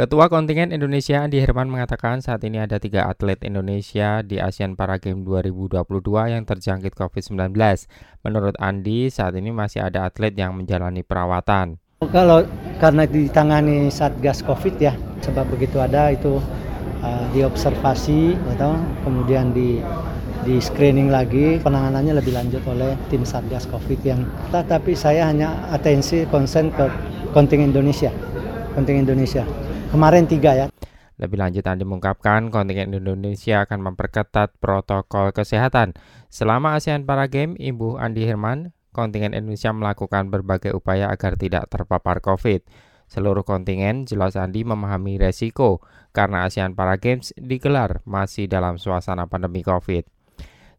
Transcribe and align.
Ketua 0.00 0.32
kontingen 0.32 0.72
Indonesia 0.72 1.20
Andi 1.20 1.44
Herman 1.44 1.68
mengatakan 1.68 2.24
saat 2.24 2.40
ini 2.48 2.56
ada 2.56 2.80
tiga 2.80 3.04
atlet 3.04 3.36
Indonesia 3.44 4.24
di 4.24 4.40
Asian 4.40 4.72
Para 4.72 4.96
Games 4.96 5.28
2022 5.28 5.76
yang 6.24 6.48
terjangkit 6.48 6.96
COVID-19. 6.96 7.52
Menurut 8.24 8.56
Andi, 8.56 9.12
saat 9.12 9.36
ini 9.36 9.52
masih 9.52 9.84
ada 9.84 10.08
atlet 10.08 10.32
yang 10.32 10.56
menjalani 10.56 11.04
perawatan. 11.04 11.76
Kalau 12.08 12.48
karena 12.80 13.04
ditangani 13.04 13.92
Satgas 13.92 14.40
COVID 14.40 14.80
ya, 14.80 14.96
sebab 15.20 15.52
begitu 15.52 15.76
ada 15.76 16.08
itu 16.08 16.40
uh, 17.04 17.24
diobservasi 17.36 18.40
atau 18.56 18.80
kemudian 19.04 19.52
di 19.52 19.84
di 20.48 20.56
screening 20.64 21.12
lagi 21.12 21.60
penanganannya 21.60 22.16
lebih 22.16 22.32
lanjut 22.32 22.64
oleh 22.72 22.96
tim 23.12 23.20
Satgas 23.28 23.68
Covid 23.68 24.00
yang 24.00 24.24
tapi 24.48 24.96
saya 24.96 25.28
hanya 25.28 25.68
atensi 25.68 26.24
konsen 26.32 26.72
ke 26.72 26.88
kontingen 27.36 27.76
Indonesia 27.76 28.08
kontingen 28.72 29.04
Indonesia 29.04 29.44
Kemarin 29.90 30.24
tiga 30.30 30.54
ya. 30.54 30.66
Lebih 31.20 31.36
lanjut 31.36 31.64
Andi 31.68 31.84
mengungkapkan 31.84 32.48
kontingen 32.48 32.96
Indonesia 32.96 33.60
akan 33.66 33.92
memperketat 33.92 34.56
protokol 34.56 35.36
kesehatan. 35.36 35.92
Selama 36.32 36.80
ASEAN 36.80 37.04
Para 37.04 37.28
Games, 37.28 37.60
Ibu 37.60 38.00
Andi 38.00 38.24
Herman, 38.24 38.72
kontingen 38.96 39.36
Indonesia 39.36 39.68
melakukan 39.74 40.32
berbagai 40.32 40.72
upaya 40.72 41.12
agar 41.12 41.36
tidak 41.36 41.68
terpapar 41.68 42.24
COVID. 42.24 42.64
Seluruh 43.10 43.42
kontingen 43.42 44.06
jelas 44.06 44.38
Andi 44.38 44.62
memahami 44.64 45.18
resiko 45.20 45.84
karena 46.16 46.48
ASEAN 46.48 46.72
Para 46.72 46.96
Games 46.96 47.36
digelar 47.36 48.00
masih 48.08 48.48
dalam 48.48 48.80
suasana 48.80 49.28
pandemi 49.28 49.60
COVID. 49.60 50.19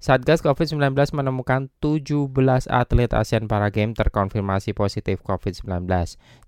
Satgas 0.01 0.41
COVID-19 0.41 0.97
menemukan 1.13 1.69
17 1.77 2.33
atlet 2.73 3.11
ASEAN 3.13 3.45
Para 3.45 3.69
Games 3.69 3.93
terkonfirmasi 3.93 4.73
positif 4.73 5.21
COVID-19. 5.21 5.85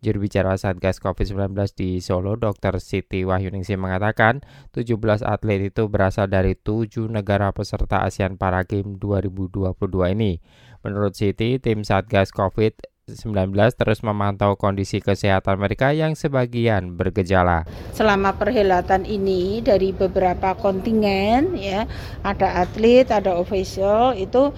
Juru 0.02 0.18
bicara 0.26 0.58
Satgas 0.58 0.98
COVID-19 0.98 1.54
di 1.78 2.02
Solo, 2.02 2.34
Dr. 2.34 2.82
Siti 2.82 3.22
Wahyuningsi 3.22 3.78
mengatakan 3.78 4.42
17 4.74 5.22
atlet 5.22 5.70
itu 5.70 5.86
berasal 5.86 6.34
dari 6.34 6.58
7 6.58 7.06
negara 7.14 7.54
peserta 7.54 8.02
ASEAN 8.02 8.42
Para 8.42 8.66
Games 8.66 8.98
2022 8.98 9.70
ini. 10.18 10.42
Menurut 10.82 11.14
Siti, 11.14 11.62
tim 11.62 11.86
Satgas 11.86 12.34
COVID 12.34 12.74
19 12.74 12.93
terus 13.04 14.00
memantau 14.00 14.56
kondisi 14.56 15.04
kesehatan 15.04 15.60
mereka 15.60 15.92
yang 15.92 16.16
sebagian 16.16 16.96
bergejala. 16.96 17.68
Selama 17.92 18.32
perhelatan 18.40 19.04
ini 19.04 19.60
dari 19.60 19.92
beberapa 19.92 20.56
kontingen 20.56 21.52
ya, 21.60 21.84
ada 22.24 22.64
atlet, 22.64 23.12
ada 23.12 23.36
official 23.36 24.16
itu 24.16 24.56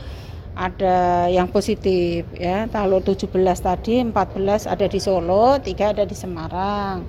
ada 0.54 1.26
yang 1.26 1.50
positif 1.50 2.30
ya. 2.38 2.70
Kalau 2.70 3.02
17 3.02 3.34
tadi 3.58 4.06
14 4.06 4.70
ada 4.70 4.86
di 4.86 5.00
Solo, 5.02 5.58
3 5.58 5.98
ada 5.98 6.06
di 6.06 6.14
Semarang. 6.14 7.02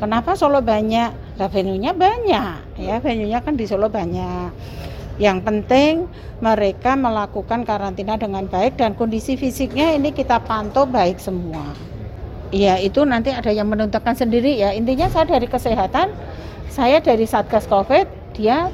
Kenapa 0.00 0.32
Solo 0.32 0.64
banyak? 0.64 1.36
Nah, 1.36 1.48
venue-nya 1.52 1.92
banyak 1.92 2.80
ya, 2.80 2.96
venue-nya 3.04 3.44
kan 3.44 3.52
di 3.52 3.68
Solo 3.68 3.92
banyak. 3.92 4.48
Yang 5.20 5.38
penting 5.44 6.08
mereka 6.40 6.96
melakukan 6.96 7.68
karantina 7.68 8.16
dengan 8.16 8.48
baik 8.48 8.80
dan 8.80 8.96
kondisi 8.96 9.36
fisiknya 9.36 9.92
ini 9.92 10.16
kita 10.16 10.40
pantau 10.40 10.88
baik 10.88 11.20
semua. 11.20 11.76
Ya 12.50 12.80
itu 12.80 13.04
nanti 13.04 13.28
ada 13.28 13.52
yang 13.52 13.68
menentukan 13.68 14.16
sendiri 14.16 14.56
ya. 14.56 14.72
Intinya 14.72 15.12
saya 15.12 15.28
dari 15.28 15.44
kesehatan, 15.44 16.08
saya 16.72 17.04
dari 17.04 17.28
Satgas 17.28 17.68
Covid, 17.68 18.08
dia 18.32 18.72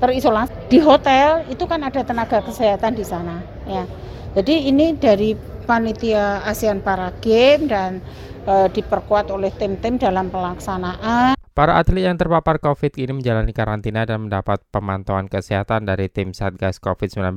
terisolasi 0.00 0.50
di 0.72 0.82
hotel 0.82 1.46
itu 1.46 1.62
kan 1.68 1.84
ada 1.84 2.02
tenaga 2.02 2.42
kesehatan 2.42 2.96
di 2.96 3.04
sana 3.04 3.44
ya. 3.68 3.84
Jadi 4.32 4.72
ini 4.72 4.96
dari 4.96 5.36
panitia 5.68 6.40
ASEAN 6.42 6.80
Para 6.82 7.12
Games 7.20 7.68
dan 7.70 8.00
e, 8.48 8.66
diperkuat 8.72 9.30
oleh 9.30 9.52
tim-tim 9.60 10.00
dalam 10.00 10.32
pelaksanaan. 10.32 11.41
Para 11.52 11.76
atlet 11.76 12.08
yang 12.08 12.16
terpapar 12.16 12.64
COVID 12.64 12.96
ini 12.96 13.12
menjalani 13.12 13.52
karantina 13.52 14.08
dan 14.08 14.24
mendapat 14.24 14.64
pemantauan 14.72 15.28
kesehatan 15.28 15.84
dari 15.84 16.08
tim 16.08 16.32
Satgas 16.32 16.80
COVID-19. 16.80 17.36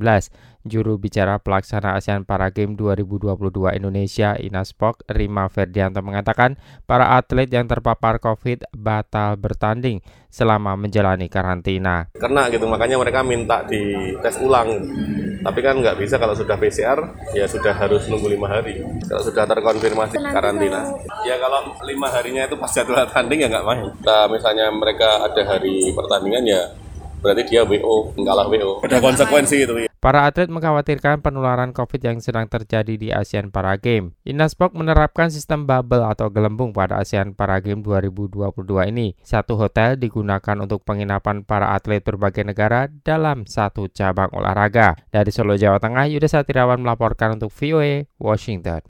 Juru 0.63 0.95
bicara 0.95 1.35
pelaksana 1.35 1.99
ASEAN 1.99 2.23
Para 2.23 2.47
Games 2.47 2.79
2022 2.79 3.75
Indonesia 3.75 4.39
Inaspok 4.39 5.03
Rima 5.11 5.51
Ferdianto 5.51 5.99
mengatakan 5.99 6.55
para 6.87 7.19
atlet 7.19 7.51
yang 7.51 7.67
terpapar 7.67 8.23
COVID 8.23 8.71
batal 8.71 9.35
bertanding 9.35 9.99
selama 10.31 10.79
menjalani 10.79 11.27
karantina. 11.27 12.07
Karena 12.15 12.47
gitu 12.47 12.71
makanya 12.71 12.95
mereka 12.95 13.19
minta 13.19 13.67
di 13.67 14.15
tes 14.23 14.39
ulang 14.39 14.79
tapi 15.45 15.61
kan 15.61 15.77
nggak 15.77 16.01
bisa 16.01 16.17
kalau 16.17 16.33
sudah 16.33 16.57
PCR 16.57 16.97
ya 17.37 17.45
sudah 17.45 17.69
harus 17.69 18.09
nunggu 18.09 18.33
lima 18.33 18.49
hari. 18.49 18.81
Kalau 19.05 19.21
sudah 19.21 19.45
terkonfirmasi 19.45 20.17
karantina. 20.17 20.89
Ya 21.21 21.37
kalau 21.37 21.69
lima 21.85 22.09
harinya 22.09 22.49
itu 22.49 22.57
pas 22.57 22.73
jadwal 22.73 23.05
tanding 23.13 23.45
ya 23.45 23.47
nggak 23.53 23.61
main. 23.61 23.93
Nah, 24.01 24.25
misalnya 24.25 24.73
mereka 24.73 25.21
ada 25.21 25.41
hari 25.45 25.93
pertandingan 25.93 26.49
ya 26.49 26.61
berarti 27.25 27.43
dia 27.49 27.65
WO, 27.65 28.13
kalah 28.13 28.45
WO. 28.45 28.85
Ada 28.85 29.01
konsekuensi 29.01 29.65
itu 29.65 29.73
ya. 29.81 29.89
Para 29.97 30.29
atlet 30.29 30.45
mengkhawatirkan 30.45 31.25
penularan 31.25 31.73
COVID 31.73 31.97
yang 31.97 32.21
sedang 32.21 32.45
terjadi 32.45 32.93
di 32.93 33.09
ASEAN 33.09 33.49
Para 33.49 33.73
Games. 33.81 34.13
Inaspok 34.21 34.77
menerapkan 34.77 35.33
sistem 35.33 35.65
bubble 35.65 36.05
atau 36.05 36.29
gelembung 36.29 36.77
pada 36.77 37.01
ASEAN 37.01 37.33
Para 37.33 37.57
Games 37.57 37.81
2022 37.81 38.93
ini. 38.93 39.17
Satu 39.25 39.57
hotel 39.57 39.97
digunakan 39.97 40.53
untuk 40.61 40.85
penginapan 40.85 41.41
para 41.41 41.73
atlet 41.73 42.05
berbagai 42.05 42.45
negara 42.45 42.85
dalam 43.01 43.49
satu 43.49 43.89
cabang 43.89 44.29
olahraga. 44.37 44.93
Dari 45.09 45.33
Solo, 45.33 45.57
Jawa 45.57 45.81
Tengah, 45.81 46.05
Yuda 46.05 46.29
Satirawan 46.29 46.85
melaporkan 46.85 47.41
untuk 47.41 47.49
VOA 47.49 48.05
Washington. 48.21 48.83